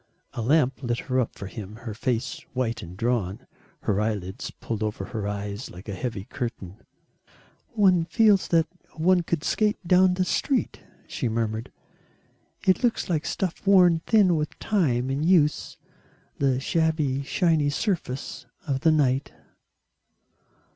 [0.33, 3.45] A lamp lit her up for him, her face white and drawn,
[3.81, 6.77] her eyelids pulled over her eyes like a heavy curtain.
[7.73, 11.71] "One feels that one could skate down the street," she murmured,
[12.65, 15.77] "it looks like stuff worn thin with time and use
[16.39, 19.31] the shabby shiny surface of the night."